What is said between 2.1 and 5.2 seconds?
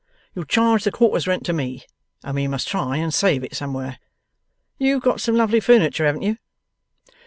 and we must try and save it somewhere. You've